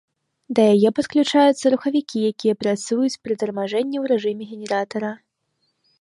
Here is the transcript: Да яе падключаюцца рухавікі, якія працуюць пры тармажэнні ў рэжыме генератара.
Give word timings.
Да 0.59 0.63
яе 0.75 0.89
падключаюцца 0.99 1.65
рухавікі, 1.75 2.19
якія 2.35 2.53
працуюць 2.63 3.13
пры 3.27 3.33
тармажэнні 3.43 3.97
ў 4.03 4.13
рэжыме 4.13 4.43
генератара. 4.55 5.11